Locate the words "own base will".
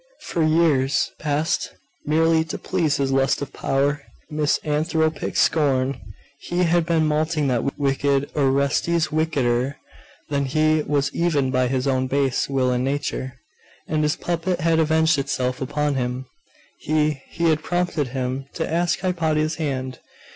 11.85-12.71